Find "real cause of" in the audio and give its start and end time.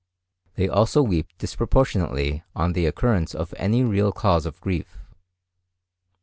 3.83-4.59